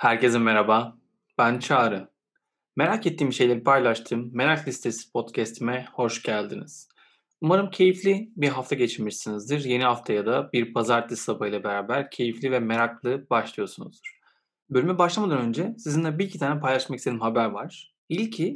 [0.00, 0.96] Herkese merhaba.
[1.38, 2.08] Ben Çağrı.
[2.76, 6.88] Merak ettiğim şeyleri paylaştığım Merak Listesi podcast'ime hoş geldiniz.
[7.40, 9.64] Umarım keyifli bir hafta geçirmişsinizdir.
[9.64, 14.18] Yeni haftaya da bir pazartesi sabahıyla beraber keyifli ve meraklı başlıyorsunuzdur.
[14.70, 17.94] Bölüme başlamadan önce sizinle bir iki tane paylaşmak istediğim haber var.
[18.08, 18.52] İlki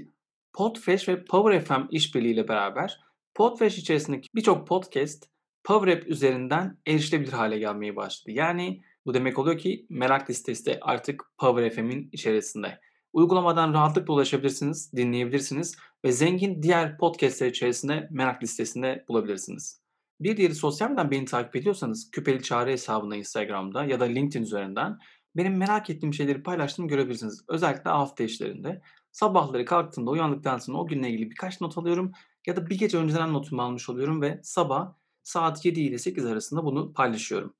[0.52, 3.00] Podfresh ve Power FM işbirliğiyle beraber
[3.34, 5.24] Podfresh içerisindeki birçok podcast
[5.64, 8.30] Power App üzerinden erişilebilir hale gelmeye başladı.
[8.30, 12.80] Yani bu demek oluyor ki merak listesi de artık Power FM'in içerisinde.
[13.12, 19.80] Uygulamadan rahatlıkla ulaşabilirsiniz, dinleyebilirsiniz ve zengin diğer podcastler içerisinde merak listesinde bulabilirsiniz.
[20.20, 24.98] Bir diğeri sosyal medyadan beni takip ediyorsanız Küpeli Çağrı hesabında Instagram'da ya da LinkedIn üzerinden
[25.36, 27.44] benim merak ettiğim şeyleri paylaştığımı görebilirsiniz.
[27.48, 28.82] Özellikle hafta işlerinde.
[29.12, 32.12] Sabahları kalktığımda uyandıktan sonra o günle ilgili birkaç not alıyorum
[32.46, 36.64] ya da bir gece önceden notumu almış oluyorum ve sabah saat 7 ile 8 arasında
[36.64, 37.54] bunu paylaşıyorum.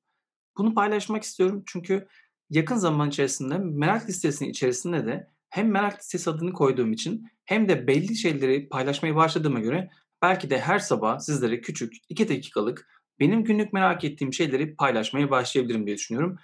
[0.56, 2.06] Bunu paylaşmak istiyorum çünkü
[2.50, 7.86] yakın zaman içerisinde merak listesinin içerisinde de hem merak listesi adını koyduğum için hem de
[7.86, 9.90] belli şeyleri paylaşmaya başladığıma göre
[10.22, 12.88] belki de her sabah sizlere küçük 2 dakikalık
[13.20, 16.38] benim günlük merak ettiğim şeyleri paylaşmaya başlayabilirim diye düşünüyorum.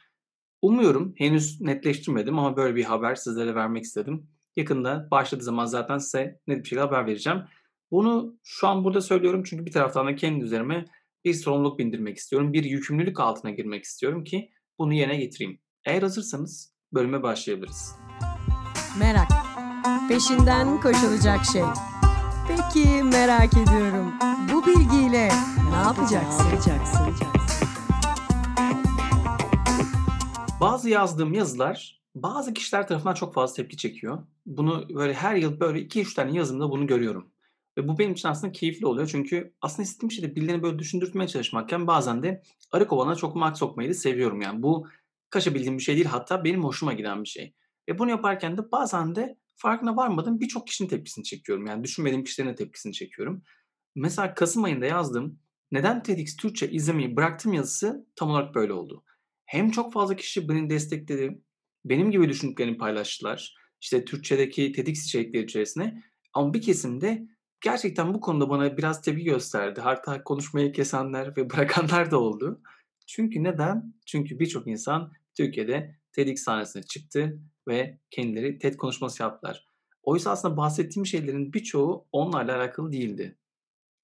[0.63, 4.29] Umuyorum henüz netleştirmedim ama böyle bir haber sizlere vermek istedim.
[4.57, 7.43] Yakında başladığı zaman zaten size net bir şekilde haber vereceğim.
[7.91, 10.85] Bunu şu an burada söylüyorum çünkü bir taraftan da kendi üzerime
[11.25, 12.53] bir sorumluluk bindirmek istiyorum.
[12.53, 15.61] Bir yükümlülük altına girmek istiyorum ki bunu yerine getireyim.
[15.85, 17.95] Eğer hazırsanız bölüme başlayabiliriz.
[18.99, 19.29] Merak.
[20.09, 21.63] Peşinden koşulacak şey.
[22.49, 24.13] Peki merak ediyorum.
[24.53, 25.29] Bu bilgiyle
[25.71, 26.45] ne yapacaksın?
[26.45, 27.01] Ne yapacaksın?
[30.61, 34.19] Bazı yazdığım yazılar bazı kişiler tarafından çok fazla tepki çekiyor.
[34.47, 37.33] Bunu böyle her yıl böyle 2-3 tane yazımda bunu görüyorum.
[37.81, 39.09] Ve bu benim için aslında keyifli oluyor.
[39.09, 42.43] Çünkü aslında istediğim şey de birilerini böyle düşündürtmeye çalışmakken bazen de
[42.73, 44.41] arı kovana çok mak sokmayı da seviyorum.
[44.41, 44.87] Yani bu
[45.31, 47.55] kaşabildiğim bir şey değil hatta benim hoşuma giden bir şey.
[47.89, 51.67] Ve bunu yaparken de bazen de farkına varmadan birçok kişinin tepkisini çekiyorum.
[51.67, 53.43] Yani düşünmediğim kişilerin tepkisini çekiyorum.
[53.95, 55.39] Mesela Kasım ayında yazdım.
[55.73, 59.05] Neden TEDx Türkçe izlemeyi bıraktım yazısı tam olarak böyle oldu.
[59.47, 61.43] Hem çok fazla kişi beni destekledi.
[61.85, 63.55] Benim gibi düşündüklerini paylaştılar.
[63.81, 66.03] İşte Türkçedeki TEDx içerikleri içerisine.
[66.33, 67.29] Ama bir kesimde
[67.61, 69.81] gerçekten bu konuda bana biraz tepki gösterdi.
[69.81, 72.61] Hatta konuşmayı kesenler ve bırakanlar da oldu.
[73.07, 73.95] Çünkü neden?
[74.07, 79.67] Çünkü birçok insan Türkiye'de TEDx sahnesine çıktı ve kendileri TED konuşması yaptılar.
[80.03, 83.39] Oysa aslında bahsettiğim şeylerin birçoğu onlarla alakalı değildi.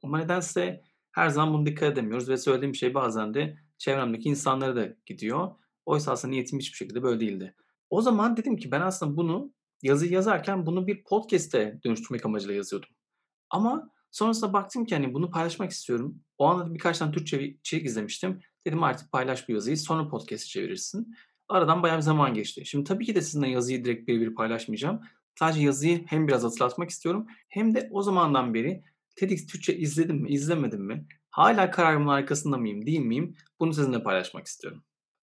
[0.03, 4.89] Ama nedense her zaman bunu dikkat edemiyoruz ve söylediğim şey bazen de çevremdeki insanlara da
[5.06, 5.50] gidiyor.
[5.87, 7.55] Oysa aslında niyetim hiçbir şekilde böyle değildi.
[7.91, 9.53] O zaman dedim ki ben aslında bunu
[9.83, 12.96] yazı yazarken bunu bir podcast'e dönüştürmek amacıyla yazıyordum.
[13.51, 16.21] Ama sonrasında baktım ki hani bunu paylaşmak istiyorum.
[16.39, 18.41] O anda da birkaç tane Türkçe içerik izlemiştim.
[18.67, 21.17] Dedim artık paylaş bu yazıyı sonra podcast'e çevirirsin.
[21.49, 22.67] Aradan bayağı bir zaman geçti.
[22.67, 25.01] Şimdi tabii ki de sizinle yazıyı direkt birebir paylaşmayacağım.
[25.39, 28.84] Sadece yazıyı hem biraz hatırlatmak istiyorum hem de o zamandan beri
[29.17, 31.07] TEDx Türkçe izledim mi, izlemedim mi?
[31.31, 33.37] Hala kararımın arkasında mıyım, değil miyim?
[33.61, 34.83] Bunu sizinle paylaşmak istiyorum.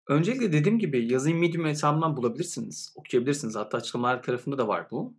[0.08, 3.56] Öncelikle dediğim gibi yazıyı Medium hesabından bulabilirsiniz, okuyabilirsiniz.
[3.56, 5.16] Hatta açıklamalar tarafında da var bu.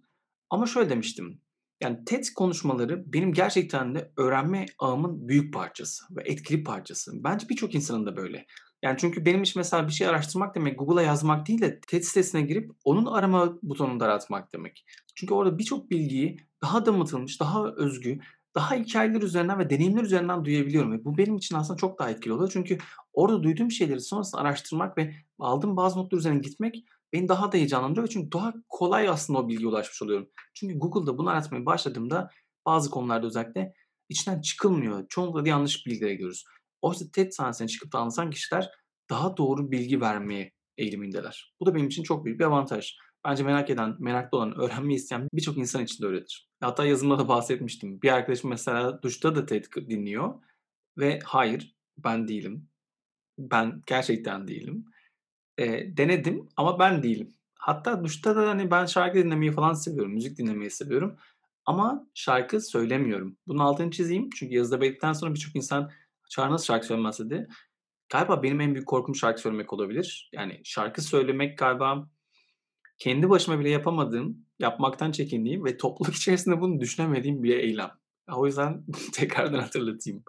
[0.49, 1.41] Ama şöyle demiştim.
[1.83, 7.11] Yani TED konuşmaları benim gerçekten de öğrenme ağımın büyük parçası ve etkili parçası.
[7.23, 8.45] Bence birçok insanın da böyle.
[8.83, 12.41] Yani çünkü benim iş mesela bir şey araştırmak demek Google'a yazmak değil de TED sitesine
[12.41, 14.85] girip onun arama butonunu daratmak demek.
[15.15, 18.19] Çünkü orada birçok bilgiyi daha damıtılmış, daha özgü,
[18.55, 20.91] daha hikayeler üzerinden ve deneyimler üzerinden duyabiliyorum.
[20.91, 22.49] Ve bu benim için aslında çok daha etkili oluyor.
[22.53, 22.77] Çünkü
[23.13, 28.07] orada duyduğum şeyleri sonrasında araştırmak ve aldığım bazı notlar üzerine gitmek beni daha da heyecanlandırıyor.
[28.07, 30.29] Çünkü daha kolay aslında o bilgiye ulaşmış oluyorum.
[30.53, 32.29] Çünkü Google'da bunu aratmaya başladığımda
[32.65, 33.73] bazı konularda özellikle
[34.09, 35.05] içinden çıkılmıyor.
[35.09, 36.45] Çoğunlukla da yanlış bilgilere giriyoruz.
[36.81, 38.69] Oysa TED sahnesine çıkıp da anlatan kişiler
[39.09, 41.53] daha doğru bilgi vermeye eğilimindeler.
[41.59, 42.97] Bu da benim için çok büyük bir avantaj.
[43.25, 46.49] Bence merak eden, meraklı olan, öğrenmeyi isteyen birçok insan için de öyledir.
[46.59, 48.01] Hatta yazımda da bahsetmiştim.
[48.01, 50.33] Bir arkadaşım mesela duşta da TED dinliyor
[50.97, 52.69] ve hayır ben değilim.
[53.37, 54.85] Ben gerçekten değilim.
[55.57, 57.33] E, denedim ama ben değilim.
[57.55, 60.13] Hatta duşta da hani ben şarkı dinlemeyi falan seviyorum.
[60.13, 61.17] Müzik dinlemeyi seviyorum.
[61.65, 63.37] Ama şarkı söylemiyorum.
[63.47, 64.29] Bunun altını çizeyim.
[64.29, 65.91] Çünkü yazıda belirttikten sonra birçok insan
[66.33, 67.47] Çağrı nasıl şarkı söylemez dedi.
[68.09, 70.29] Galiba benim en büyük korkum şarkı söylemek olabilir.
[70.33, 72.09] Yani şarkı söylemek galiba
[72.97, 77.91] kendi başıma bile yapamadığım, yapmaktan çekindiğim ve topluluk içerisinde bunu düşünemediğim bir eylem.
[78.31, 78.83] O yüzden
[79.13, 80.23] tekrardan hatırlatayım.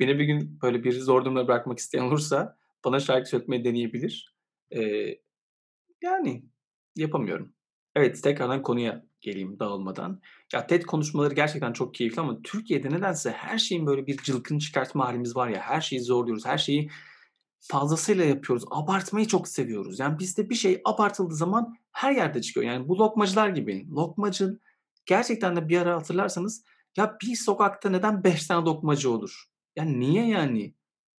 [0.00, 4.35] Beni bir gün böyle bir zor durumda bırakmak isteyen olursa bana şarkı söyletmeyi deneyebilir.
[4.70, 5.20] Eee,
[6.02, 6.44] yani
[6.96, 7.52] yapamıyorum.
[7.96, 10.20] Evet, tekrardan konuya geleyim dağılmadan.
[10.52, 15.06] Ya TED konuşmaları gerçekten çok keyifli ama Türkiye'de nedense her şeyin böyle bir cılkını çıkartma
[15.06, 16.90] halimiz var ya, her şeyi zorluyoruz, her şeyi
[17.60, 18.64] fazlasıyla yapıyoruz.
[18.70, 19.98] Abartmayı çok seviyoruz.
[19.98, 22.66] Yani bizde bir şey abartıldığı zaman her yerde çıkıyor.
[22.66, 23.88] Yani bu lokmacılar gibi.
[23.90, 24.60] Lokmacı
[25.06, 26.64] gerçekten de bir ara hatırlarsanız
[26.96, 29.44] ya bir sokakta neden 5 tane lokmacı olur?
[29.76, 30.74] Yani niye yani?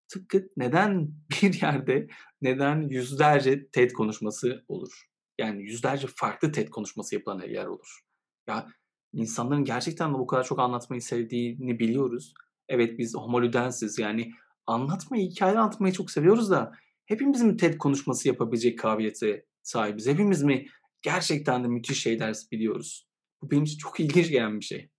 [0.09, 2.09] Tıpkı neden bir yerde
[2.43, 5.07] neden yüzlerce TED konuşması olur?
[5.39, 8.01] Yani yüzlerce farklı TED konuşması yapılan yer olur.
[8.49, 8.69] Ya
[9.13, 12.35] insanların gerçekten de bu kadar çok anlatmayı sevdiğini biliyoruz.
[12.69, 14.33] Evet biz homo ludensiz yani
[14.67, 16.73] anlatmayı, hikaye anlatmayı çok seviyoruz da
[17.07, 20.07] hepimiz mi TED konuşması yapabilecek kabiliyete sahibiz?
[20.07, 20.67] Hepimiz mi
[21.03, 23.09] gerçekten de müthiş şeyler biliyoruz?
[23.43, 24.91] Bu benim için çok ilginç gelen bir şey.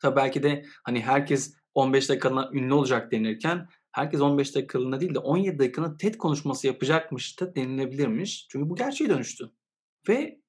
[0.00, 5.18] Tabii belki de hani herkes 15 dakikalığına ünlü olacak denirken herkes 15 dakikalığına değil de
[5.18, 8.46] 17 dakikalığına TED konuşması yapacakmış da denilebilirmiş.
[8.50, 9.50] Çünkü bu gerçeğe dönüştü.
[10.08, 10.40] Ve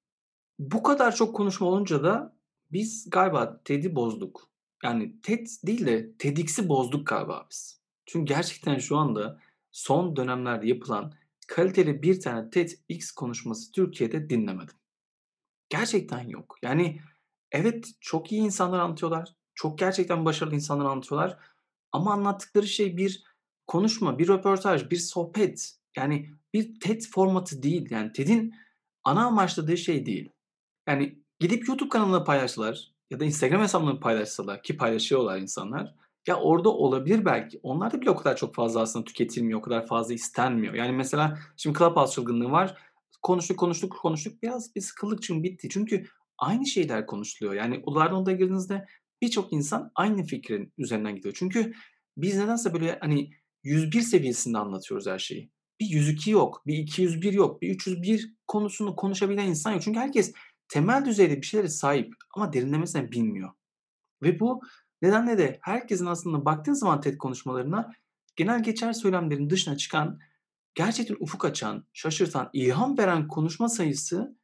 [0.59, 2.37] bu kadar çok konuşma olunca da
[2.71, 4.49] biz galiba TED'i bozduk.
[4.83, 7.81] Yani TED değil de TEDx'i bozduk galiba biz.
[8.05, 11.13] Çünkü gerçekten şu anda son dönemlerde yapılan
[11.47, 14.75] kaliteli bir tane TEDx konuşması Türkiye'de dinlemedim.
[15.69, 16.57] Gerçekten yok.
[16.61, 17.01] Yani
[17.51, 19.35] evet çok iyi insanlar anlatıyorlar.
[19.53, 21.37] Çok gerçekten başarılı insanlar anlatıyorlar.
[21.91, 23.34] Ama anlattıkları şey bir
[23.67, 25.71] konuşma, bir röportaj, bir sohbet.
[25.97, 27.87] Yani bir TED formatı değil.
[27.89, 28.53] Yani TED'in
[29.03, 30.29] ana amaçladığı şey değil.
[30.87, 35.95] Yani gidip YouTube kanalına paylaşsalar ya da Instagram hesabını paylaşsalar ki paylaşıyorlar insanlar.
[36.27, 37.59] Ya orada olabilir belki.
[37.63, 40.73] Onlar da bile o kadar çok fazla aslında tüketilmiyor, o kadar fazla istenmiyor.
[40.73, 42.77] Yani mesela şimdi Clubhouse çılgınlığı var.
[43.21, 44.43] Konuştuk, konuştuk, konuştuk.
[44.43, 45.69] Biraz bir sıkıldık çünkü bitti.
[45.69, 46.05] Çünkü
[46.37, 47.55] aynı şeyler konuşuluyor.
[47.55, 48.85] Yani odalardan odaya girdiğinizde
[49.21, 51.35] birçok insan aynı fikrin üzerinden gidiyor.
[51.37, 51.73] Çünkü
[52.17, 53.29] biz nedense böyle hani
[53.65, 55.51] 101 seviyesinde anlatıyoruz her şeyi.
[55.79, 59.81] Bir 102 yok, bir 201 yok, bir 301 konusunu konuşabilen insan yok.
[59.81, 60.33] Çünkü herkes
[60.67, 63.49] temel düzeyde bir şeylere sahip ama derinlemesine bilmiyor.
[64.23, 64.61] Ve bu
[65.01, 67.91] nedenle de herkesin aslında baktığın zaman TED konuşmalarına
[68.35, 70.19] genel geçer söylemlerin dışına çıkan,
[70.75, 74.37] gerçekten ufuk açan, şaşırtan, ilham veren konuşma sayısı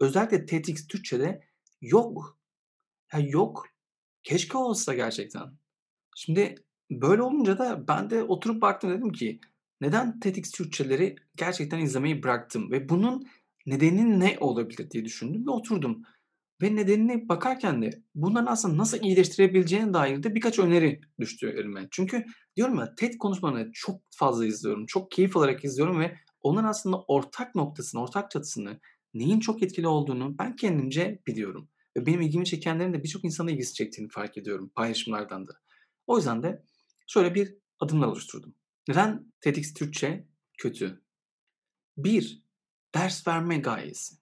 [0.00, 1.40] özellikle TEDx Türkçe'de
[1.80, 2.38] yok.
[3.12, 3.66] Ya yok.
[4.22, 5.58] Keşke olsa gerçekten.
[6.16, 9.40] Şimdi böyle olunca da ben de oturup baktım dedim ki
[9.80, 13.26] neden TEDx Türkçeleri gerçekten izlemeyi bıraktım ve bunun
[13.66, 16.02] nedeni ne olabilir diye düşündüm ve oturdum.
[16.62, 21.88] Ve nedenine bakarken de bunların aslında nasıl iyileştirebileceğine dair de birkaç öneri düştü elime.
[21.90, 22.24] Çünkü
[22.56, 24.86] diyorum ya TED konuşmalarını çok fazla izliyorum.
[24.86, 28.80] Çok keyif alarak izliyorum ve onların aslında ortak noktasını, ortak çatısını,
[29.14, 31.68] neyin çok etkili olduğunu ben kendimce biliyorum.
[31.96, 35.52] Ve benim ilgimi çekenlerin de birçok insana ilgisi çektiğini fark ediyorum paylaşımlardan da.
[36.06, 36.62] O yüzden de
[37.08, 38.54] şöyle bir adımlar oluşturdum.
[38.88, 40.26] Neden TEDx Türkçe
[40.58, 41.02] kötü?
[41.96, 42.42] Bir,
[42.94, 44.16] ders verme gayesi.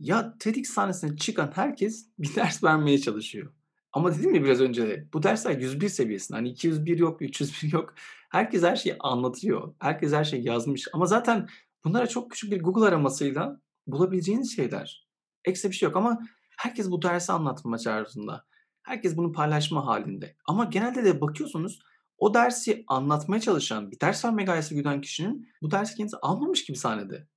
[0.00, 3.52] Ya TEDx sahnesine çıkan herkes bir ders vermeye çalışıyor.
[3.92, 6.38] Ama dedim ya biraz önce de bu dersler 101 seviyesinde.
[6.38, 7.94] Hani 201 yok, 301 yok.
[8.30, 9.74] Herkes her şeyi anlatıyor.
[9.78, 10.88] Herkes her şeyi yazmış.
[10.92, 11.48] Ama zaten
[11.84, 15.08] bunlara çok küçük bir Google aramasıyla bulabileceğiniz şeyler.
[15.44, 16.18] Ekstra bir şey yok ama
[16.56, 18.44] herkes bu dersi anlatma çağrısında.
[18.82, 20.36] Herkes bunu paylaşma halinde.
[20.46, 21.80] Ama genelde de bakıyorsunuz
[22.24, 26.76] o dersi anlatmaya çalışan, bir ders verme gayesi güden kişinin bu dersi kendisi almamış gibi
[26.76, 27.28] sahnede.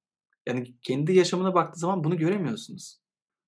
[0.45, 3.01] Yani kendi yaşamına baktığı zaman bunu göremiyorsunuz.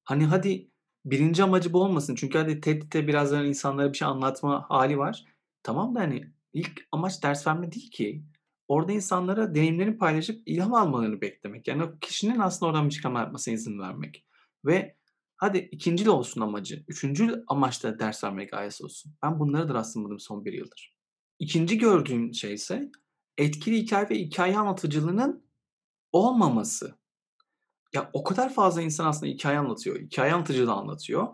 [0.03, 0.71] Hani hadi
[1.05, 2.15] birinci amacı bu olmasın.
[2.15, 5.25] Çünkü hadi TED'de birazdan insanlara bir şey anlatma hali var.
[5.63, 8.23] Tamam da hani ilk amaç ders verme değil ki.
[8.67, 11.67] Orada insanlara deneyimlerini paylaşıp ilham almalarını beklemek.
[11.67, 14.25] Yani o kişinin aslında oradan bir çıkama yapmasına izin vermek.
[14.65, 14.95] Ve
[15.37, 16.83] hadi ikinci olsun amacı.
[16.87, 19.13] Üçüncü amaç da ders verme gayesi olsun.
[19.23, 20.98] Ben bunları da rastlamadığım son bir yıldır.
[21.39, 22.91] İkinci gördüğüm şey ise
[23.37, 25.43] etkili hikaye ve hikaye anlatıcılığının
[26.11, 26.99] olmaması.
[27.93, 31.27] Ya o kadar fazla insan aslında hikaye anlatıyor, hikaye anlatıcılığı anlatıyor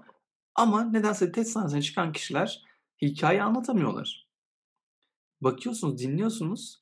[0.56, 2.64] ama nedense TED sahnesine çıkan kişiler
[3.02, 4.30] hikaye anlatamıyorlar.
[5.42, 6.80] Bakıyorsunuz, dinliyorsunuz.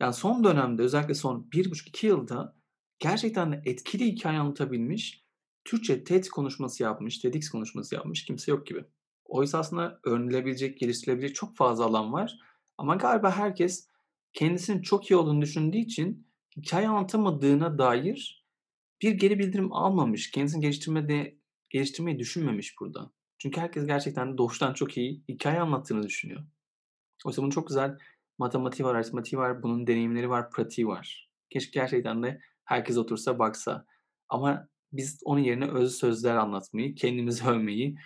[0.00, 2.56] Yani son dönemde özellikle son 1,5-2 yılda
[2.98, 5.24] gerçekten de etkili hikaye anlatabilmiş,
[5.64, 8.84] Türkçe TED konuşması yapmış, TEDx konuşması yapmış kimse yok gibi.
[9.24, 12.38] Oysa aslında öğrenilebilecek, geliştirilebilecek çok fazla alan var.
[12.78, 13.88] Ama galiba herkes
[14.32, 16.26] kendisinin çok iyi olduğunu düşündüğü için
[16.56, 18.44] hikaye anlatamadığına dair
[19.02, 20.30] bir geri bildirim almamış.
[20.30, 21.38] Kendisini geliştirmede,
[21.70, 23.10] geliştirmeyi düşünmemiş burada.
[23.38, 26.44] Çünkü herkes gerçekten doğuştan çok iyi hikaye anlattığını düşünüyor.
[27.24, 27.98] Oysa bunun çok güzel
[28.38, 31.30] matematiği var, aritmatiği var, bunun deneyimleri var, pratiği var.
[31.50, 33.86] Keşke gerçekten de herkes otursa baksa.
[34.28, 37.96] Ama biz onun yerine öz sözler anlatmayı, kendimizi övmeyi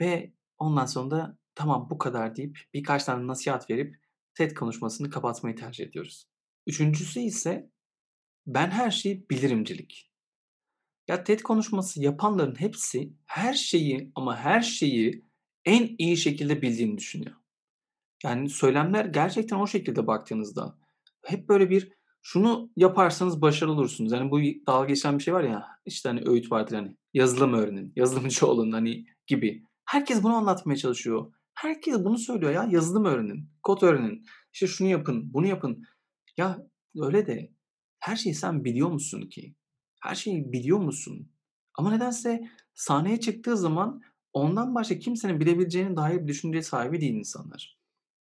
[0.00, 3.96] ve ondan sonra da tamam bu kadar deyip birkaç tane nasihat verip
[4.36, 6.28] TED konuşmasını kapatmayı tercih ediyoruz.
[6.66, 7.70] Üçüncüsü ise
[8.46, 10.12] ben her şeyi bilirimcilik.
[11.08, 15.24] Ya TED konuşması yapanların hepsi her şeyi ama her şeyi
[15.64, 17.36] en iyi şekilde bildiğini düşünüyor.
[18.24, 20.78] Yani söylemler gerçekten o şekilde baktığınızda
[21.24, 21.96] hep böyle bir
[22.28, 24.12] Şunu yaparsanız başarılı olursunuz.
[24.12, 27.92] Hani bu dalga geçen bir şey var ya, işte, hani, öğüt vardır, hani, yazılım öğrenin,
[27.96, 29.64] yazılımcı olun, hani, gibi.
[29.84, 31.32] Herkes bunu anlatmaya çalışıyor.
[31.56, 35.82] Herkes bunu söylüyor ya, yazılım öğrenin, kod öğrenin, işte, şunu yapın, bunu yapın.
[36.36, 36.58] Ya,
[37.00, 37.52] öyle de
[38.00, 39.56] her şeyi sen biliyor musun ki?
[40.02, 41.32] Her şeyi biliyor musun?
[41.78, 42.40] Ama nedense
[42.74, 47.78] sahneye çıktığı zaman ondan başka kimsenin bilebileceğine dair bir düşünceye sahibi değil insanlar.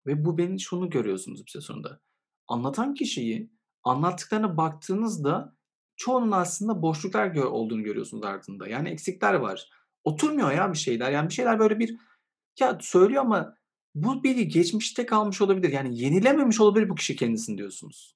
[0.07, 2.01] Ve bu beni şunu görüyorsunuz bir sonunda.
[2.47, 3.51] Anlatan kişiyi
[3.83, 5.55] anlattıklarına baktığınızda
[5.95, 8.67] çoğunun aslında boşluklar olduğunu görüyorsunuz ardında.
[8.67, 9.69] Yani eksikler var.
[10.03, 11.11] Oturmuyor ya bir şeyler.
[11.11, 11.97] Yani bir şeyler böyle bir
[12.61, 13.55] ya söylüyor ama
[13.95, 15.71] bu bilgi geçmişte kalmış olabilir.
[15.71, 18.15] Yani yenilememiş olabilir bu kişi kendisini diyorsunuz.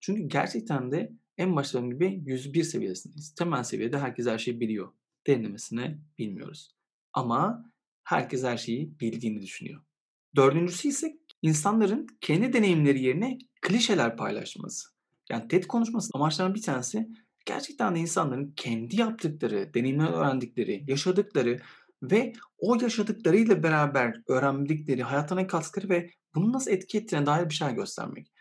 [0.00, 3.34] Çünkü gerçekten de en başta dediğim gibi 101 seviyesindeyiz.
[3.34, 4.92] Temel seviyede herkes her şeyi biliyor.
[5.26, 6.74] Derinlemesine bilmiyoruz.
[7.12, 7.72] Ama
[8.04, 9.80] herkes her şeyi bildiğini düşünüyor.
[10.36, 14.88] Dördüncüsü ise insanların kendi deneyimleri yerine klişeler paylaşması.
[15.30, 17.08] Yani TED konuşmasının amaçlarından bir tanesi
[17.44, 21.60] gerçekten de insanların kendi yaptıkları, deneyimler öğrendikleri, yaşadıkları
[22.02, 27.72] ve o yaşadıklarıyla beraber öğrendikleri, hayatlarına kattıkları ve bunu nasıl etki ettiğine dair bir şeyler
[27.72, 28.32] göstermek.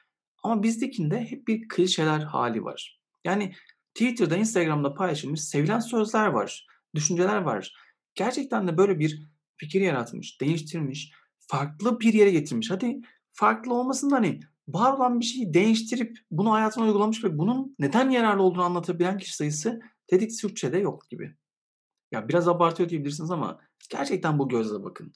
[0.44, 3.00] Ama bizdekinde hep bir klişeler hali var.
[3.24, 3.54] Yani
[3.94, 7.74] Twitter'da, Instagram'da paylaşılmış sevilen sözler var, düşünceler var.
[8.16, 9.22] Gerçekten de böyle bir
[9.58, 12.72] fikir yaratmış, değiştirmiş, farklı bir yere getirmiş.
[12.72, 13.02] Hadi
[13.34, 18.10] farklı olmasın da hani var olan bir şeyi değiştirip bunu hayatına uygulamış ve bunun neden
[18.10, 21.36] yararlı olduğunu anlatabilen kişi sayısı TEDx Türkçe'de yok gibi.
[22.12, 25.14] Ya biraz abartıyor diyebilirsiniz ama gerçekten bu gözle bakın.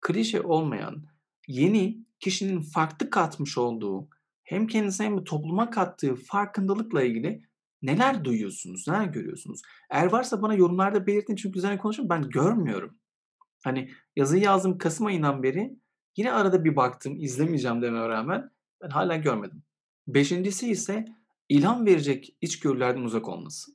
[0.00, 1.04] Klişe olmayan,
[1.48, 4.08] yeni, kişinin farklı katmış olduğu,
[4.44, 7.42] hem kendisine hem de topluma kattığı farkındalıkla ilgili
[7.82, 9.62] neler duyuyorsunuz, neler görüyorsunuz?
[9.90, 12.98] Eğer varsa bana yorumlarda belirtin çünkü üzerine konuşuyorum ben görmüyorum.
[13.64, 15.76] Hani yazıyı yazdım kasım ayından beri
[16.16, 18.50] yine arada bir baktım izlemeyeceğim dememe rağmen
[18.82, 19.62] ben hala görmedim.
[20.06, 21.04] Beşincisi ise
[21.48, 23.72] ilham verecek içgörülerden uzak olması.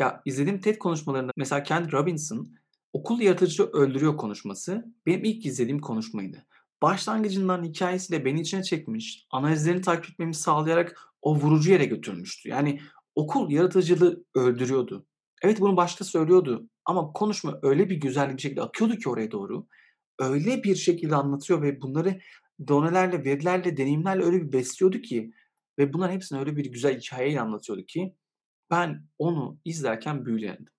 [0.00, 2.54] Ya izlediğim TED konuşmalarında mesela Ken Robinson
[2.92, 6.46] okul yaratıcı öldürüyor konuşması benim ilk izlediğim konuşmaydı.
[6.82, 12.48] Başlangıcından hikâyesiyle beni içine çekmiş, analizlerini takip etmemi sağlayarak o vurucu yere götürmüştü.
[12.48, 12.80] Yani
[13.14, 15.06] okul yaratıcılığı öldürüyordu.
[15.42, 19.66] Evet bunu başta söylüyordu ama konuşma öyle bir güzel bir şekilde akıyordu ki oraya doğru.
[20.18, 22.20] Öyle bir şekilde anlatıyor ve bunları
[22.68, 25.32] donelerle, verilerle, deneyimlerle öyle bir besliyordu ki
[25.78, 28.14] ve bunların hepsini öyle bir güzel hikayeyle anlatıyordu ki
[28.70, 30.72] ben onu izlerken büyülendim.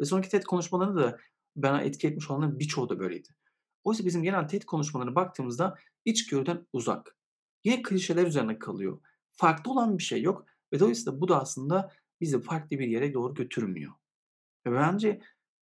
[0.00, 1.18] Ve sonraki TED konuşmalarında da
[1.56, 3.28] bana etki etmiş olanların birçoğu da böyleydi.
[3.84, 7.16] Oysa bizim genel TED konuşmalarına baktığımızda içgörüden uzak.
[7.64, 9.00] Yine klişeler üzerine kalıyor.
[9.32, 13.34] Farklı olan bir şey yok ve dolayısıyla bu da aslında bizi farklı bir yere doğru
[13.34, 13.92] götürmüyor.
[14.66, 15.20] Ve bence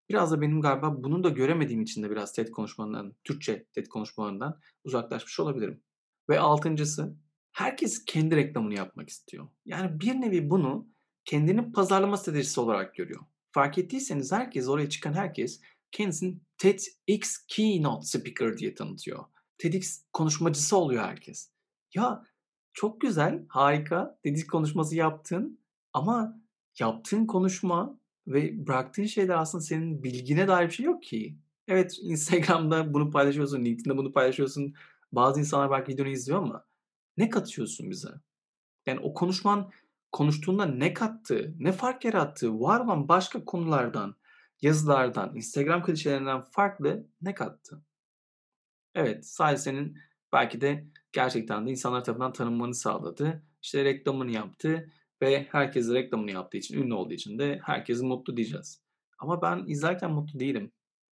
[0.08, 4.60] biraz da benim galiba bunu da göremediğim için de biraz TED konuşmalarından, Türkçe TED konuşmalarından
[4.84, 5.82] uzaklaşmış olabilirim.
[6.28, 7.16] Ve altıncısı,
[7.52, 9.48] herkes kendi reklamını yapmak istiyor.
[9.64, 10.88] Yani bir nevi bunu
[11.26, 13.20] kendinin pazarlama stratejisi olarak görüyor.
[13.52, 15.60] Fark ettiyseniz herkes, oraya çıkan herkes
[15.92, 19.24] kendisini TEDx Keynote Speaker diye tanıtıyor.
[19.58, 21.50] TEDx konuşmacısı oluyor herkes.
[21.94, 22.24] Ya
[22.72, 24.18] çok güzel, harika.
[24.22, 25.60] TEDx konuşması yaptın
[25.92, 26.40] ama
[26.78, 31.38] yaptığın konuşma ve bıraktığın şeyler aslında senin bilgine dair bir şey yok ki.
[31.68, 34.74] Evet Instagram'da bunu paylaşıyorsun, LinkedIn'de bunu paylaşıyorsun.
[35.12, 36.66] Bazı insanlar belki videonu izliyor ama
[37.16, 38.08] ne katıyorsun bize?
[38.86, 39.70] Yani o konuşman
[40.12, 44.16] konuştuğunda ne kattı, ne fark yarattı, var olan başka konulardan,
[44.62, 47.82] yazılardan, Instagram klişelerinden farklı ne kattı?
[48.94, 49.98] Evet, sadece senin
[50.32, 53.42] belki de gerçekten de insanlar tarafından tanınmanı sağladı.
[53.62, 58.82] İşte reklamını yaptı ve herkes reklamını yaptığı için, ünlü olduğu için de herkes mutlu diyeceğiz.
[59.18, 60.72] Ama ben izlerken mutlu değilim.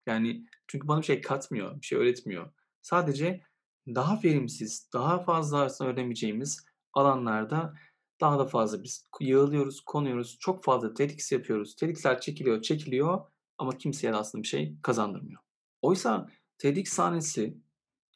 [0.07, 2.51] Yani çünkü bana bir şey katmıyor, bir şey öğretmiyor.
[2.81, 3.41] Sadece
[3.87, 7.73] daha verimsiz, daha fazla öğrenemeyeceğimiz alanlarda
[8.21, 10.37] daha da fazla biz yığılıyoruz, konuyoruz.
[10.39, 11.75] Çok fazla TEDx yapıyoruz.
[11.75, 13.21] TEDx'ler çekiliyor, çekiliyor
[13.57, 15.41] ama kimseye de aslında bir şey kazandırmıyor.
[15.81, 17.57] Oysa TEDx sahnesi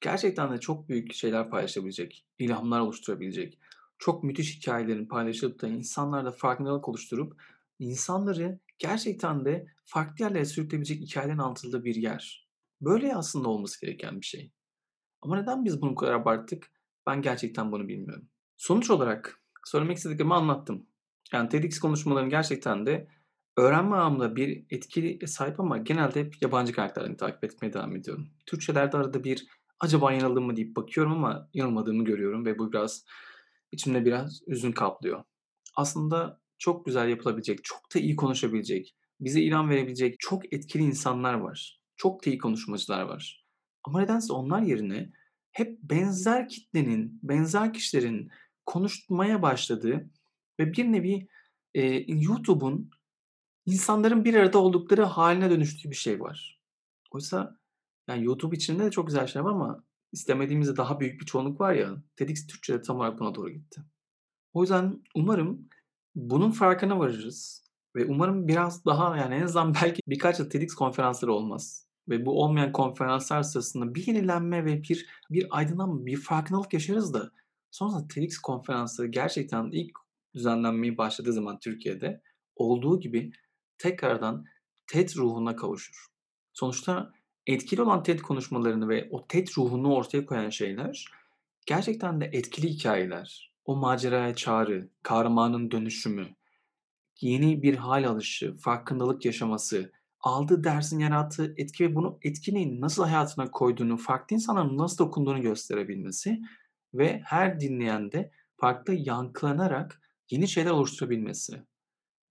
[0.01, 3.60] gerçekten de çok büyük şeyler paylaşabilecek, ilhamlar oluşturabilecek,
[3.98, 7.41] çok müthiş hikayelerin paylaşılıp da insanlarla farkındalık oluşturup
[7.79, 12.50] insanları gerçekten de farklı yerlere sürükleyebilecek hikayelerin anlatıldığı bir yer.
[12.81, 14.51] Böyle aslında olması gereken bir şey.
[15.22, 16.72] Ama neden biz bunu bu kadar abarttık?
[17.07, 18.29] Ben gerçekten bunu bilmiyorum.
[18.57, 20.88] Sonuç olarak söylemek istediklerimi anlattım.
[21.34, 23.08] Yani TEDx konuşmalarım gerçekten de
[23.58, 28.29] öğrenme anlamında bir etkili sahip ama genelde hep yabancı kaynaklardan takip etmeye devam ediyorum.
[28.46, 29.48] Türkçelerde arada bir
[29.79, 33.05] acaba yanıldım mı deyip bakıyorum ama yanılmadığımı görüyorum ve bu biraz
[33.72, 35.24] içimde biraz üzün kaplıyor.
[35.75, 41.82] Aslında çok güzel yapılabilecek, çok da iyi konuşabilecek, bize ilham verebilecek çok etkili insanlar var.
[41.96, 43.46] Çok da iyi konuşmacılar var.
[43.84, 45.12] Ama nedense onlar yerine
[45.51, 48.29] hep benzer kitlenin, benzer kişilerin
[48.65, 50.10] konuşmaya başladığı
[50.60, 51.27] ve bir nevi,
[51.74, 52.91] eee, YouTube'un
[53.65, 56.62] insanların bir arada oldukları hâline dönüştüğü bir şey var.
[57.12, 57.60] Oysa
[58.08, 61.62] yani YouTube içinde de çok güzel şeyler var ama istemediğimiz de daha büyük bir çoğunluk
[61.62, 63.82] var ya, TEDx Türkçe de tam olarak buna doğru gitti.
[64.53, 65.70] O yüzden umarım
[66.15, 67.63] bunun farkına varırız
[67.96, 72.43] ve umarım biraz daha yani en azından belki birkaç yıl TEDx konferansları olmaz ve bu
[72.43, 77.32] olmayan konferanslar sırasında bir yenilenme ve bir bir aydınlanma, bir farkındalık yaşarız da
[77.74, 79.92] sonrasında TEDx konferansları gerçekten ilk
[80.36, 82.22] düzenlenmeye başladığı zaman Türkiye'de
[82.56, 83.32] olduğu gibi
[83.77, 84.46] tekrardan
[84.88, 86.06] TED ruhuna kavuşur.
[86.53, 87.12] Sonuçta
[87.48, 91.06] etkili olan TED konuşmalarını ve o TED ruhunu ortaya koyan şeyler
[91.65, 93.53] gerçekten de etkili hikâyeler.
[93.65, 96.27] O maceraya çağrı, kahramanın dönüşümü,
[97.22, 103.51] yeni bir hâl alışı, farkındalık yaşaması, aldığı dersin yarattığı etki ve bunu etkinin nasıl hayatına
[103.51, 106.42] koyduğunu, farklı insanlara nasıl dokunduğunu gösterebilmesi
[106.93, 111.63] ve her dinleyende farklı yankılanarak yeni şeyler oluşturabilmesi.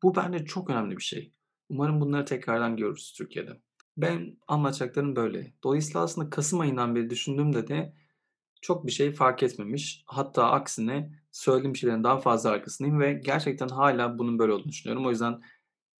[0.03, 1.33] Bu bence çok önemli bir şey.
[1.69, 3.61] Umarım bunları tekrardan görürüz Türkiye'de.
[3.97, 5.53] Ben anlatacaklarım böyle.
[5.65, 7.95] Dolayısıyla aslında kasım ayından beri düşündüğümde de
[8.63, 10.03] çok bir şey fark etmemiş.
[10.07, 15.07] Hatta aksine söylediğim şeylerin daha fazla arkasındayım ve gerçekten hâlâ bunun böyle olduğunu düşünüyorum.
[15.07, 15.41] O yüzden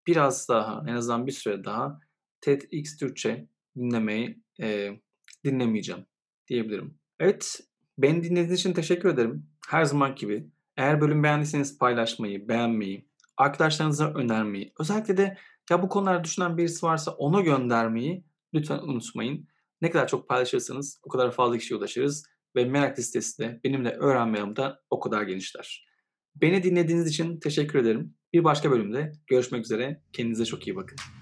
[0.07, 2.01] biraz daha, en azından bir süre daha
[2.41, 5.01] TEDx Türkçe dinlemeyi, eee,
[5.45, 6.07] dinlemeyeceğim
[6.49, 6.99] diyebilirim.
[7.19, 7.61] Evet,
[7.99, 9.47] beni dinlediğiniz için teşekkür ederim.
[9.69, 10.47] Her zamanki gibi
[10.77, 15.39] eğer bölümü beğendiyseniz paylaşmayı, beğenmeyi, arkadaşlarınıza önermeyi, özellikle de
[15.71, 19.49] ya bu konularda düşünen birisi varsa ona göndermeyi lütfen unutmayın.
[19.81, 24.39] Ne kadar çok paylaşırsanız o kadar fazla kişiye ulaşırız ve merak listesi de benimle öğrenme
[24.39, 25.87] yolunda o kadar genişler.
[26.35, 28.15] Beni dinlediğiniz için teşekkür ederim.
[28.33, 30.03] Bir başka bölümde görüşmek üzere.
[30.13, 31.22] Kendinize çok iyi bakın.